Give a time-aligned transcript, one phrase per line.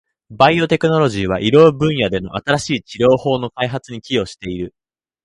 [0.31, 4.73] バイオテクノロジーは、医療分野での新しい治療法の開発に寄与している。